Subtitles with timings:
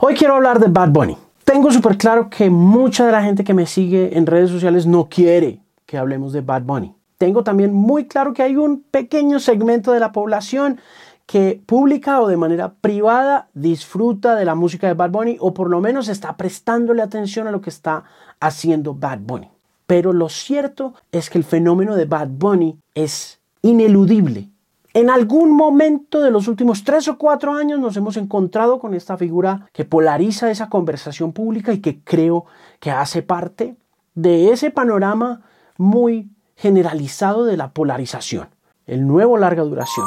[0.00, 1.16] Hoy quiero hablar de Bad Bunny.
[1.44, 5.08] Tengo súper claro que mucha de la gente que me sigue en redes sociales no
[5.08, 6.94] quiere que hablemos de Bad Bunny.
[7.18, 10.80] Tengo también muy claro que hay un pequeño segmento de la población
[11.26, 15.68] que pública o de manera privada disfruta de la música de Bad Bunny o por
[15.68, 18.04] lo menos está prestándole atención a lo que está
[18.40, 19.48] haciendo Bad Bunny.
[19.86, 24.48] Pero lo cierto es que el fenómeno de Bad Bunny es ineludible
[24.92, 29.16] en algún momento de los últimos tres o cuatro años nos hemos encontrado con esta
[29.16, 32.46] figura que polariza esa conversación pública y que creo
[32.80, 33.76] que hace parte
[34.14, 35.42] de ese panorama
[35.78, 38.48] muy generalizado de la polarización.
[38.86, 40.06] El nuevo larga duración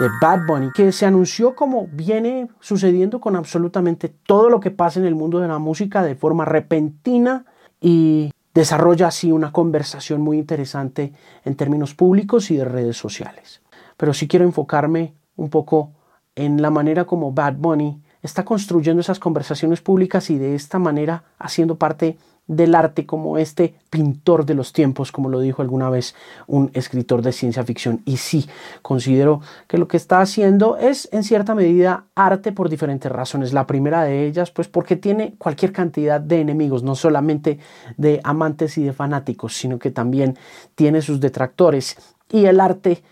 [0.00, 4.98] de Bad Bunny, que se anunció como viene sucediendo con absolutamente todo lo que pasa
[4.98, 7.44] en el mundo de la música de forma repentina
[7.80, 11.12] y desarrolla así una conversación muy interesante
[11.44, 13.63] en términos públicos y de redes sociales
[13.96, 15.92] pero sí quiero enfocarme un poco
[16.36, 21.24] en la manera como Bad Bunny está construyendo esas conversaciones públicas y de esta manera
[21.38, 22.16] haciendo parte
[22.46, 26.14] del arte como este pintor de los tiempos, como lo dijo alguna vez
[26.46, 28.02] un escritor de ciencia ficción.
[28.04, 28.46] Y sí,
[28.82, 33.52] considero que lo que está haciendo es en cierta medida arte por diferentes razones.
[33.52, 37.58] La primera de ellas, pues porque tiene cualquier cantidad de enemigos, no solamente
[37.96, 40.36] de amantes y de fanáticos, sino que también
[40.74, 41.96] tiene sus detractores.
[42.30, 43.02] Y el arte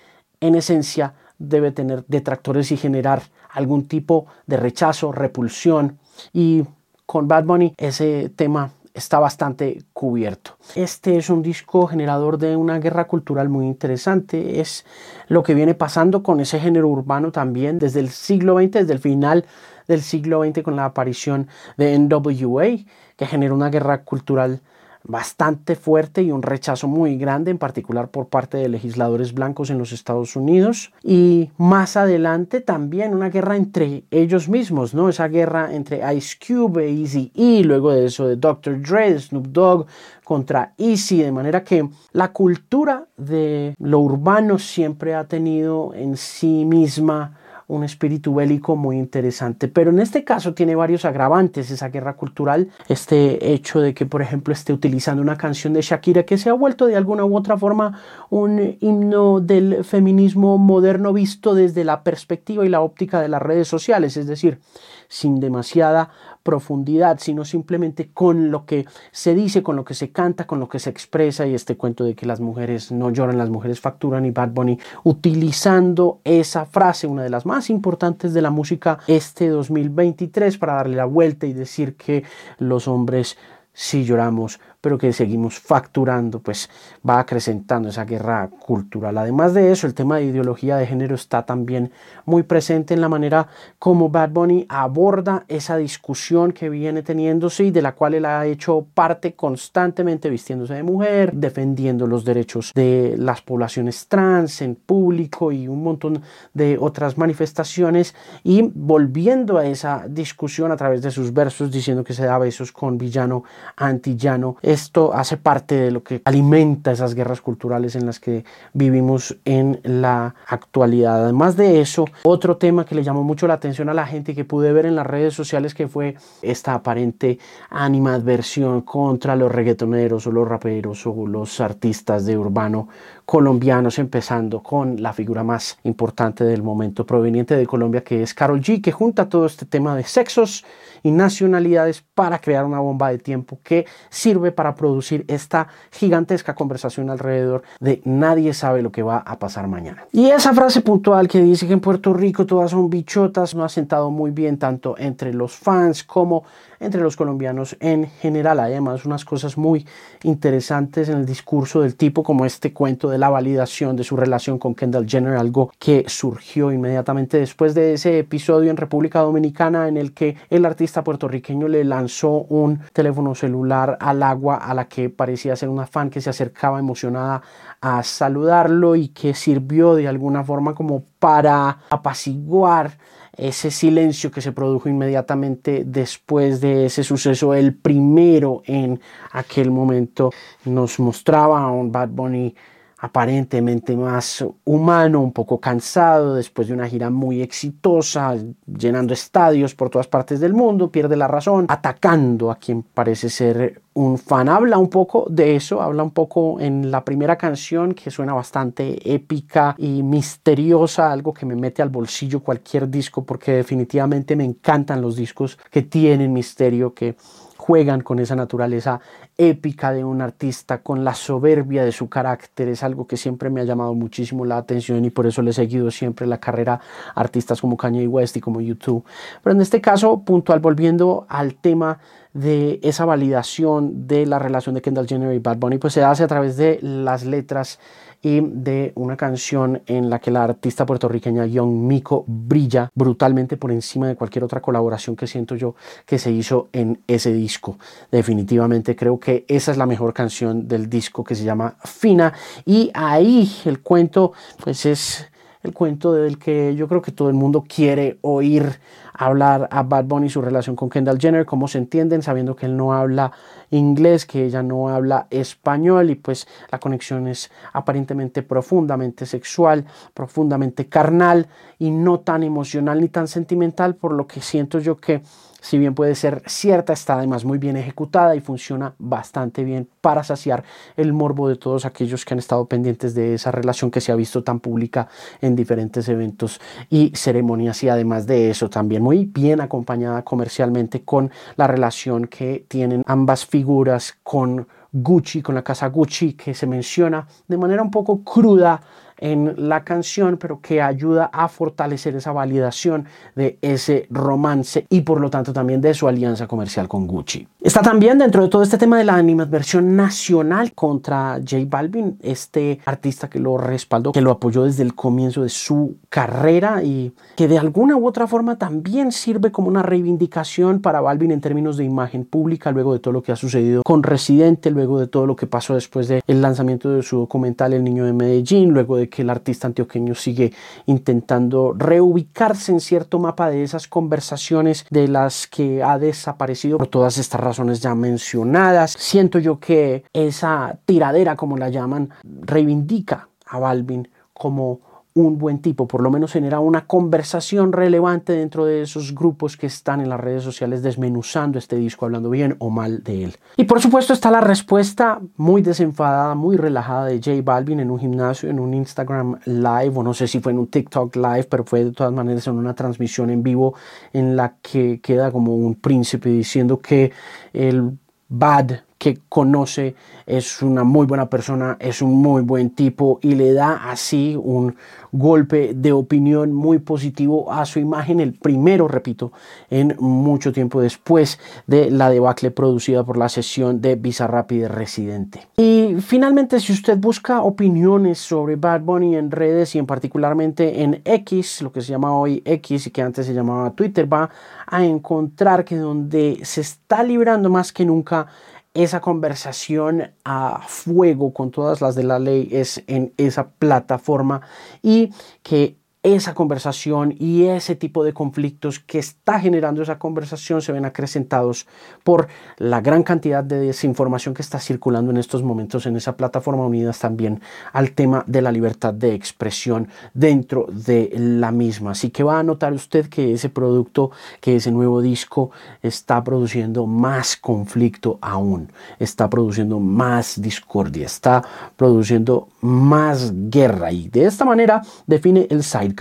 [0.42, 5.98] en esencia debe tener detractores y generar algún tipo de rechazo, repulsión.
[6.32, 6.64] Y
[7.06, 10.56] con Bad Bunny ese tema está bastante cubierto.
[10.74, 14.60] Este es un disco generador de una guerra cultural muy interesante.
[14.60, 14.84] Es
[15.28, 18.98] lo que viene pasando con ese género urbano también desde el siglo XX, desde el
[18.98, 19.46] final
[19.88, 22.84] del siglo XX con la aparición de NWA,
[23.16, 24.60] que generó una guerra cultural
[25.04, 29.78] bastante fuerte y un rechazo muy grande, en particular por parte de legisladores blancos en
[29.78, 30.92] los Estados Unidos.
[31.02, 35.08] Y más adelante también una guerra entre ellos mismos, ¿no?
[35.08, 38.80] Esa guerra entre Ice Cube e Easy E, luego de eso de Dr.
[38.80, 39.86] Dre, Snoop Dogg
[40.24, 46.64] contra Easy, de manera que la cultura de lo urbano siempre ha tenido en sí
[46.64, 47.38] misma
[47.68, 49.68] un espíritu bélico muy interesante.
[49.68, 52.70] Pero en este caso tiene varios agravantes esa guerra cultural.
[52.88, 56.54] Este hecho de que, por ejemplo, esté utilizando una canción de Shakira que se ha
[56.54, 62.64] vuelto de alguna u otra forma un himno del feminismo moderno visto desde la perspectiva
[62.64, 64.16] y la óptica de las redes sociales.
[64.16, 64.60] Es decir,
[65.08, 66.10] sin demasiada
[66.42, 70.68] profundidad, sino simplemente con lo que se dice, con lo que se canta, con lo
[70.68, 71.46] que se expresa.
[71.46, 74.78] Y este cuento de que las mujeres no lloran, las mujeres facturan y Bad Bunny
[75.04, 80.96] utilizando esa frase, una de las más importantes de la música este 2023 para darle
[80.96, 82.24] la vuelta y decir que
[82.58, 83.36] los hombres
[83.72, 86.68] sí lloramos, pero que seguimos facturando, pues
[87.08, 89.16] va acrecentando esa guerra cultural.
[89.16, 91.92] Además de eso, el tema de ideología de género está también
[92.26, 93.46] muy presente en la manera
[93.78, 98.44] como Bad Bunny aborda esa discusión que viene teniéndose y de la cual él ha
[98.44, 105.52] hecho parte constantemente vistiéndose de mujer, defendiendo los derechos de las poblaciones trans en público
[105.52, 106.22] y un montón
[106.54, 112.14] de otras manifestaciones y volviendo a esa discusión a través de sus versos diciendo que
[112.14, 113.44] se da besos con villano
[113.76, 119.36] antillano esto hace parte de lo que alimenta esas guerras culturales en las que vivimos
[119.44, 121.24] en la actualidad.
[121.24, 124.44] Además de eso, otro tema que le llamó mucho la atención a la gente que
[124.44, 127.38] pude ver en las redes sociales que fue esta aparente
[127.70, 132.88] animadversión contra los reggaetoneros o los raperos o los artistas de urbano
[133.24, 138.60] colombianos, empezando con la figura más importante del momento proveniente de Colombia, que es Carol
[138.60, 140.64] G, que junta todo este tema de sexos
[141.02, 147.10] y nacionalidades para crear una bomba de tiempo que sirve para producir esta gigantesca conversación
[147.10, 150.04] alrededor de nadie sabe lo que va a pasar mañana.
[150.12, 153.68] Y esa frase puntual que dice que en Puerto Rico todas son bichotas no ha
[153.68, 156.44] sentado muy bien tanto entre los fans como
[156.82, 158.60] entre los colombianos en general.
[158.60, 159.86] Además unas cosas muy
[160.24, 164.58] interesantes en el discurso del tipo como este cuento de la validación de su relación
[164.58, 169.96] con Kendall Jenner, algo que surgió inmediatamente después de ese episodio en República Dominicana en
[169.96, 175.10] el que el artista puertorriqueño le lanzó un teléfono celular al agua a la que
[175.10, 177.42] parecía ser una fan que se acercaba emocionada
[177.80, 182.98] a saludarlo y que sirvió de alguna forma como para apaciguar
[183.36, 189.00] ese silencio que se produjo inmediatamente después de ese suceso, el primero en
[189.32, 190.30] aquel momento,
[190.64, 192.54] nos mostraba a un Bad Bunny
[193.02, 199.90] aparentemente más humano, un poco cansado, después de una gira muy exitosa, llenando estadios por
[199.90, 204.48] todas partes del mundo, pierde la razón, atacando a quien parece ser un fan.
[204.48, 209.12] Habla un poco de eso, habla un poco en la primera canción que suena bastante
[209.12, 215.02] épica y misteriosa, algo que me mete al bolsillo cualquier disco porque definitivamente me encantan
[215.02, 217.16] los discos que tienen misterio, que
[217.62, 219.00] juegan con esa naturaleza
[219.38, 223.60] épica de un artista, con la soberbia de su carácter, es algo que siempre me
[223.60, 226.80] ha llamado muchísimo la atención y por eso le he seguido siempre la carrera
[227.14, 229.04] a artistas como Kanye West y como YouTube.
[229.44, 232.00] Pero en este caso, puntual, volviendo al tema
[232.34, 236.24] de esa validación de la relación de Kendall Jenner y Bad Bunny, pues se hace
[236.24, 237.78] a través de las letras
[238.22, 243.72] y de una canción en la que la artista puertorriqueña Young Miko brilla brutalmente por
[243.72, 245.74] encima de cualquier otra colaboración que siento yo
[246.06, 247.78] que se hizo en ese disco.
[248.10, 252.32] Definitivamente creo que esa es la mejor canción del disco que se llama Fina
[252.64, 254.32] y ahí el cuento
[254.62, 255.31] pues es
[255.62, 258.80] el cuento del que yo creo que todo el mundo quiere oír
[259.12, 262.76] hablar a Bad Bunny, su relación con Kendall Jenner, cómo se entienden, sabiendo que él
[262.76, 263.32] no habla
[263.70, 270.86] inglés, que ella no habla español y pues la conexión es aparentemente profundamente sexual, profundamente
[270.86, 271.48] carnal
[271.78, 275.22] y no tan emocional ni tan sentimental, por lo que siento yo que
[275.62, 280.24] si bien puede ser cierta, está además muy bien ejecutada y funciona bastante bien para
[280.24, 280.64] saciar
[280.96, 284.16] el morbo de todos aquellos que han estado pendientes de esa relación que se ha
[284.16, 285.08] visto tan pública
[285.40, 286.60] en diferentes eventos
[286.90, 287.80] y ceremonias.
[287.84, 293.46] Y además de eso también muy bien acompañada comercialmente con la relación que tienen ambas
[293.46, 298.82] figuras con Gucci, con la casa Gucci que se menciona de manera un poco cruda
[299.22, 305.20] en la canción, pero que ayuda a fortalecer esa validación de ese romance y por
[305.20, 307.46] lo tanto también de su alianza comercial con Gucci.
[307.60, 312.80] Está también dentro de todo este tema de la animadversión nacional contra J Balvin, este
[312.84, 317.46] artista que lo respaldó, que lo apoyó desde el comienzo de su carrera y que
[317.46, 321.84] de alguna u otra forma también sirve como una reivindicación para Balvin en términos de
[321.84, 325.36] imagen pública luego de todo lo que ha sucedido con Residente, luego de todo lo
[325.36, 329.22] que pasó después del lanzamiento de su documental El Niño de Medellín, luego de que
[329.22, 330.52] el artista antioqueño sigue
[330.86, 337.18] intentando reubicarse en cierto mapa de esas conversaciones de las que ha desaparecido por todas
[337.18, 338.96] estas razones ya mencionadas.
[338.98, 344.80] Siento yo que esa tiradera, como la llaman, reivindica a Balvin como
[345.14, 349.66] un buen tipo, por lo menos genera una conversación relevante dentro de esos grupos que
[349.66, 353.36] están en las redes sociales desmenuzando este disco, hablando bien o mal de él.
[353.56, 357.98] Y por supuesto está la respuesta muy desenfadada, muy relajada de J Balvin en un
[357.98, 361.64] gimnasio, en un Instagram live, o no sé si fue en un TikTok live, pero
[361.64, 363.74] fue de todas maneras en una transmisión en vivo
[364.12, 367.12] en la que queda como un príncipe diciendo que
[367.52, 367.98] el
[368.28, 369.96] bad que conoce,
[370.26, 374.76] es una muy buena persona, es un muy buen tipo y le da así un
[375.10, 379.32] golpe de opinión muy positivo a su imagen, el primero, repito,
[379.70, 384.68] en mucho tiempo después de la debacle producida por la sesión de Bizarrap y de
[384.68, 385.48] Residente.
[385.56, 391.02] Y finalmente, si usted busca opiniones sobre Bad Bunny en redes y en particularmente en
[391.04, 394.30] X, lo que se llama hoy X y que antes se llamaba Twitter, va
[394.64, 398.28] a encontrar que donde se está librando más que nunca
[398.74, 404.40] esa conversación a fuego con todas las de la ley es en esa plataforma
[404.82, 410.72] y que esa conversación y ese tipo de conflictos que está generando esa conversación se
[410.72, 411.66] ven acrecentados
[412.02, 412.26] por
[412.58, 416.98] la gran cantidad de desinformación que está circulando en estos momentos en esa plataforma unidas
[416.98, 417.40] también
[417.72, 421.92] al tema de la libertad de expresión dentro de la misma.
[421.92, 424.10] Así que va a notar usted que ese producto,
[424.40, 425.50] que ese nuevo disco
[425.82, 431.44] está produciendo más conflicto aún, está produciendo más discordia, está
[431.76, 433.92] produciendo más guerra.
[433.92, 435.94] Y de esta manera define el side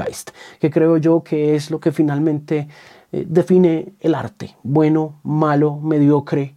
[0.60, 2.68] que creo yo que es lo que finalmente
[3.12, 6.56] eh, define el arte, bueno, malo, mediocre,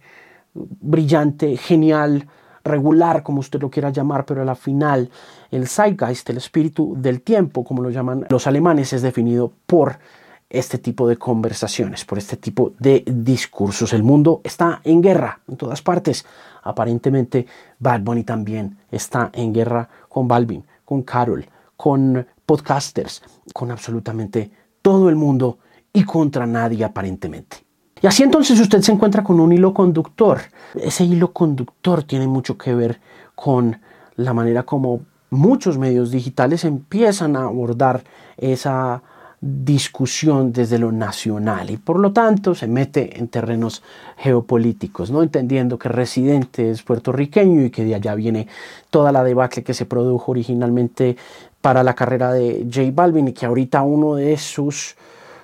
[0.53, 2.27] brillante, genial,
[2.63, 5.09] regular, como usted lo quiera llamar, pero a la final
[5.51, 9.99] el Zeitgeist, el espíritu del tiempo, como lo llaman los alemanes, es definido por
[10.49, 13.93] este tipo de conversaciones, por este tipo de discursos.
[13.93, 16.25] El mundo está en guerra en todas partes.
[16.63, 17.45] Aparentemente,
[17.79, 23.23] Bad Bunny también está en guerra con Balvin, con Carol, con podcasters,
[23.53, 25.59] con absolutamente todo el mundo
[25.91, 27.65] y contra nadie aparentemente.
[28.01, 30.41] Y así entonces usted se encuentra con un hilo conductor.
[30.75, 32.99] Ese hilo conductor tiene mucho que ver
[33.33, 33.79] con
[34.15, 38.03] la manera como muchos medios digitales empiezan a abordar
[38.37, 39.01] esa
[39.41, 43.83] discusión desde lo nacional y por lo tanto se mete en terrenos
[44.17, 48.47] geopolíticos, no entendiendo que Residente es puertorriqueño y que de allá viene
[48.89, 51.17] toda la debacle que se produjo originalmente
[51.61, 54.95] para la carrera de J Balvin y que ahorita uno de sus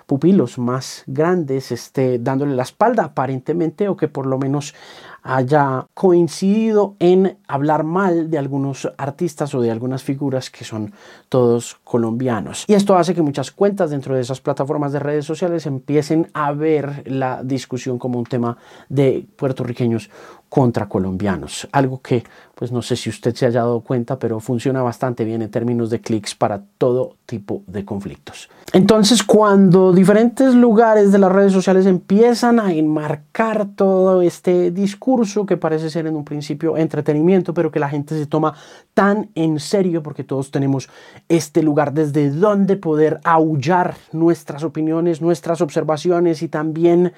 [0.06, 4.76] pupilos más grandes esté dándole la espalda aparentemente o que por lo menos
[5.24, 10.94] haya coincidido en hablar mal de algunos artistas o de algunas figuras que son
[11.30, 12.66] todos colombianos.
[12.68, 16.51] Y esto hace que muchas cuentas dentro de esas plataformas de redes sociales empiecen a
[16.51, 18.58] ver la discusión como un tema
[18.90, 20.10] de puertorriqueños
[20.51, 21.65] contra colombianos.
[21.72, 25.41] Algo que, pues no sé si usted se haya dado cuenta, pero funciona bastante bien
[25.41, 28.50] en términos de clics para todo tipo de conflictos.
[28.74, 35.55] Entonces, cuando diferentes lugares de las redes sociales empiezan a enmarcar todo este discurso que
[35.55, 38.53] parece ser en un principio entretenimiento, pero que la gente se toma
[38.93, 40.89] tan en serio porque todos tenemos
[41.29, 47.13] este lugar desde donde poder aullar nuestras opiniones, nuestras observaciones y también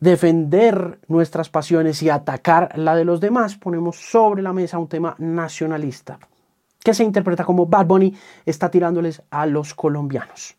[0.00, 5.14] defender nuestras pasiones y atacar la de los demás, ponemos sobre la mesa un tema
[5.18, 6.18] nacionalista
[6.86, 10.54] que se interpreta como Bad Bunny está tirándoles a los colombianos.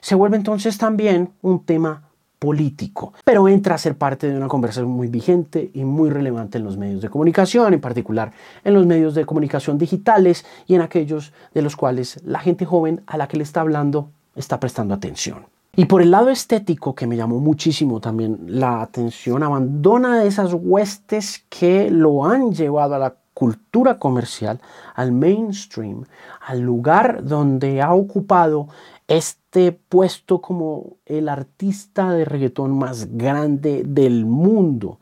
[0.00, 4.88] Se vuelve entonces también un tema político, pero entra a ser parte de una conversación
[4.88, 8.30] muy vigente y muy relevante en los medios de comunicación, en particular
[8.62, 13.02] en los medios de comunicación digitales y en aquellos de los cuales la gente joven
[13.08, 15.53] a la que le está hablando está prestando atención.
[15.76, 21.44] Y por el lado estético, que me llamó muchísimo también la atención, abandona esas huestes
[21.48, 24.60] que lo han llevado a la cultura comercial,
[24.94, 26.04] al mainstream,
[26.46, 28.68] al lugar donde ha ocupado
[29.08, 35.00] este puesto como el artista de reggaetón más grande del mundo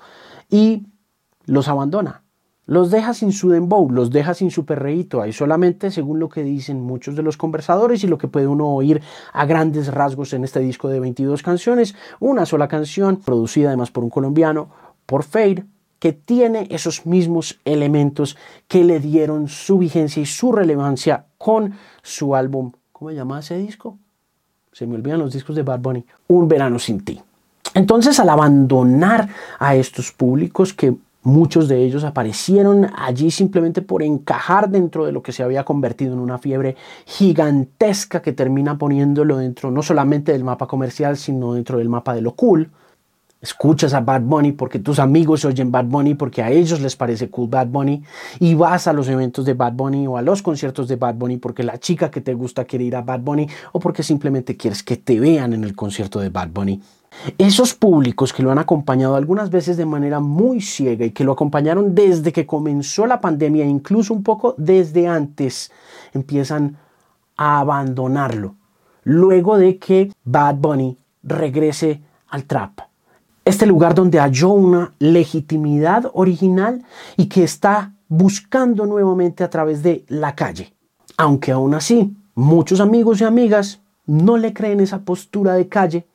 [0.48, 0.86] y
[1.44, 2.21] los abandona.
[2.72, 6.42] Los deja sin su dembow, los deja sin su perreíto, ahí solamente según lo que
[6.42, 9.02] dicen muchos de los conversadores y lo que puede uno oír
[9.34, 14.04] a grandes rasgos en este disco de 22 canciones, una sola canción producida además por
[14.04, 14.70] un colombiano,
[15.04, 15.66] por Fade,
[15.98, 18.38] que tiene esos mismos elementos
[18.68, 23.58] que le dieron su vigencia y su relevancia con su álbum, ¿cómo se llama ese
[23.58, 23.98] disco?
[24.72, 27.20] Se me olvidan los discos de Bad Bunny, Un verano sin ti.
[27.74, 34.68] Entonces, al abandonar a estos públicos que Muchos de ellos aparecieron allí simplemente por encajar
[34.70, 36.74] dentro de lo que se había convertido en una fiebre
[37.06, 42.22] gigantesca que termina poniéndolo dentro no solamente del mapa comercial, sino dentro del mapa de
[42.22, 42.72] lo cool.
[43.42, 47.28] Escuchas a Bad Bunny porque tus amigos oyen Bad Bunny porque a ellos les parece
[47.28, 48.00] cool Bad Bunny
[48.38, 51.38] y vas a los eventos de Bad Bunny o a los conciertos de Bad Bunny
[51.38, 54.84] porque la chica que te gusta quiere ir a Bad Bunny o porque simplemente quieres
[54.84, 56.80] que te vean en el concierto de Bad Bunny.
[57.37, 61.32] Esos públicos que lo han acompañado algunas veces de manera muy ciega y que lo
[61.32, 65.72] acompañaron desde que comenzó la pandemia, incluso un poco desde antes,
[66.14, 66.76] empiezan
[67.37, 68.54] a abandonarlo.
[69.02, 72.91] Luego de que Bad Bunny regrese al trap.
[73.44, 76.84] Este lugar donde halló una legitimidad original
[77.16, 80.75] y que está buscando nuevamente a través de la calle.
[81.16, 86.06] Aunque aún así, muchos amigos y amigas no le creen esa postura de calle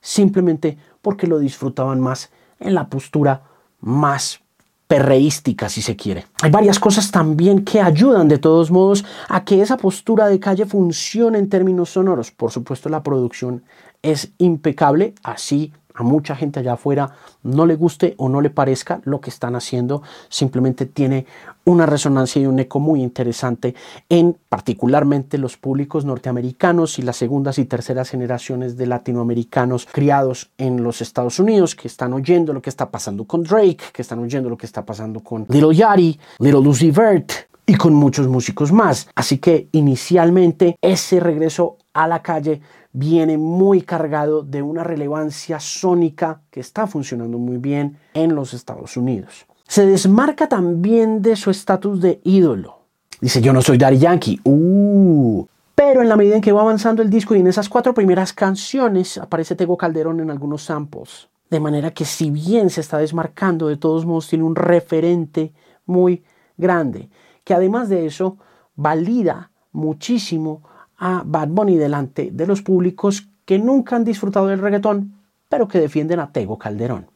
[0.00, 3.42] simplemente porque lo disfrutaban más en la postura
[3.80, 4.40] más
[4.86, 6.26] perreística, si se quiere.
[6.42, 10.66] Hay varias cosas también que ayudan de todos modos a que esa postura de calle
[10.66, 12.30] funcione en términos sonoros.
[12.30, 13.62] Por supuesto, la producción
[14.02, 19.00] es impecable, así a mucha gente allá afuera no le guste o no le parezca
[19.04, 21.26] lo que están haciendo, simplemente tiene
[21.64, 23.74] una resonancia y un eco muy interesante
[24.08, 30.82] en particularmente los públicos norteamericanos y las segundas y terceras generaciones de latinoamericanos criados en
[30.82, 34.48] los Estados Unidos que están oyendo lo que está pasando con Drake, que están oyendo
[34.48, 37.32] lo que está pasando con Little Yachty, Little Lucy Vert,
[37.66, 39.08] y con muchos músicos más.
[39.14, 42.60] Así que inicialmente ese regreso a la calle
[42.92, 48.96] viene muy cargado de una relevancia sónica que está funcionando muy bien en los Estados
[48.96, 49.46] Unidos.
[49.66, 52.80] Se desmarca también de su estatus de ídolo.
[53.20, 54.40] Dice, yo no soy Daddy Yankee.
[54.44, 55.46] Uh.
[55.74, 58.32] Pero en la medida en que va avanzando el disco y en esas cuatro primeras
[58.32, 61.28] canciones aparece Tego Calderón en algunos samples.
[61.48, 65.52] De manera que si bien se está desmarcando, de todos modos tiene un referente
[65.86, 66.22] muy
[66.56, 67.10] grande,
[67.44, 68.38] que además de eso
[68.74, 70.62] valida muchísimo
[71.04, 75.14] a Bad Bunny delante de los públicos que nunca han disfrutado del reggaetón,
[75.48, 77.06] pero que defienden a Tego Calderón.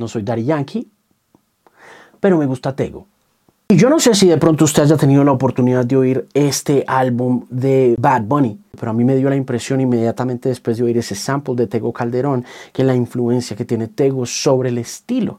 [0.00, 0.88] No soy Daddy Yankee,
[2.18, 3.06] pero me gusta Tego.
[3.68, 6.82] Y yo no sé si de pronto usted haya tenido la oportunidad de oír este
[6.88, 10.98] álbum de Bad Bunny, pero a mí me dio la impresión inmediatamente después de oír
[10.98, 15.38] ese sample de Tego Calderón, que la influencia que tiene Tego sobre el estilo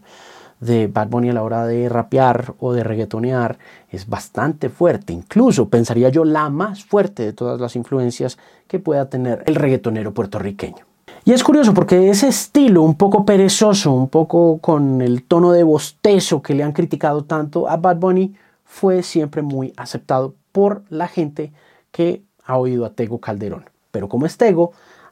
[0.60, 3.58] de Bad Bunny a la hora de rapear o de reggaetonear
[3.90, 8.38] es bastante fuerte, incluso pensaría yo la más fuerte de todas las influencias
[8.68, 10.86] que pueda tener el reggaetonero puertorriqueño.
[11.24, 15.64] Y es curioso porque ese estilo un poco perezoso, un poco con el tono de
[15.64, 18.34] bostezo que le han criticado tanto a Bad Bunny,
[18.64, 21.52] fue siempre muy aceptado por la gente
[21.92, 23.66] que ha oído a Tego Calderón.
[23.92, 24.72] Pero como es Tego,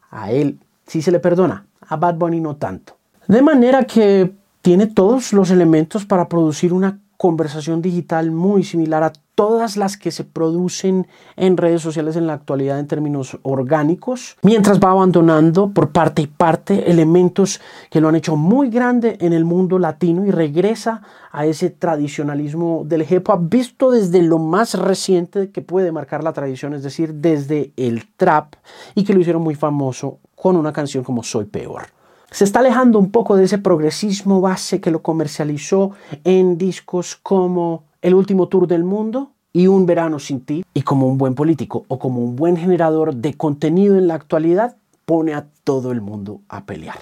[0.10, 2.96] a él sí se le perdona, a Bad Bunny no tanto.
[3.28, 4.32] De manera que
[4.66, 10.10] tiene todos los elementos para producir una conversación digital muy similar a todas las que
[10.10, 11.06] se producen
[11.36, 16.28] en redes sociales en la actualidad en términos orgánicos, mientras va abandonando por parte y
[16.28, 21.46] parte elementos que lo han hecho muy grande en el mundo latino y regresa a
[21.46, 26.74] ese tradicionalismo del hip hop visto desde lo más reciente que puede marcar la tradición,
[26.74, 28.56] es decir, desde el trap
[28.96, 31.84] y que lo hicieron muy famoso con una canción como Soy Peor
[32.32, 35.91] se está alejando un poco de ese progresismo base que lo comercializó
[36.24, 40.65] en discos como El último tour del mundo y Un verano sin ti.
[40.74, 44.75] Y como un buen político o como un buen generador de contenido en la actualidad,
[45.05, 46.98] pone a todo el mundo a pelear.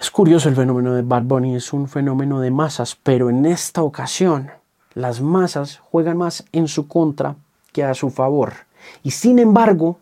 [0.00, 3.82] Es curioso el fenómeno de Bad Bunny, es un fenómeno de masas, pero en esta
[3.82, 4.50] ocasión
[4.94, 7.36] las masas juegan más en su contra
[7.72, 8.54] que a su favor.
[9.02, 9.98] Y sin embargo,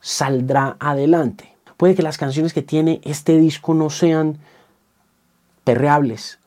[0.00, 1.56] saldrá adelante.
[1.78, 4.38] Puede que las canciones que tiene este disco no sean
[5.62, 6.40] perreables,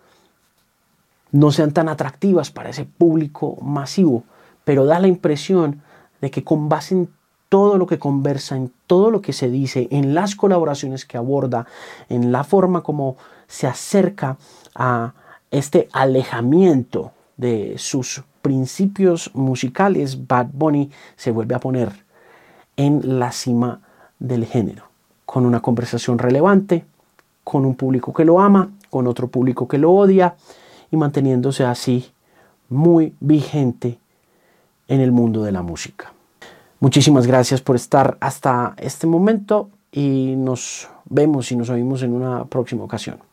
[1.31, 4.25] no sean tan atractivas para ese público masivo,
[4.65, 5.81] pero da la impresión
[6.19, 7.09] de que con base en
[7.47, 11.65] todo lo que conversa, en todo lo que se dice, en las colaboraciones que aborda,
[12.09, 13.15] en la forma como
[13.47, 14.37] se acerca
[14.75, 15.13] a
[15.49, 22.03] este alejamiento de sus principios musicales, Bad Bunny se vuelve a poner
[22.75, 23.79] en la cima
[24.19, 24.90] del género
[25.31, 26.83] con una conversación relevante,
[27.45, 30.35] con un público que lo ama, con otro público que lo odia
[30.91, 32.11] y manteniéndose así
[32.67, 33.97] muy vigente
[34.89, 36.11] en el mundo de la música.
[36.81, 42.43] Muchísimas gracias por estar hasta este momento y nos vemos y nos oímos en una
[42.43, 43.30] próxima ocasión.